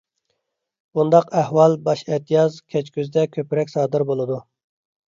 بۇنداق 0.99 1.27
ئەھۋال 1.41 1.77
باش 1.89 2.03
ئەتىياز، 2.09 2.59
كەچ 2.77 2.91
كۈزدە 2.99 3.31
كۆپرەك 3.39 3.75
سادىر 3.79 4.09
بولىدۇ. 4.13 4.43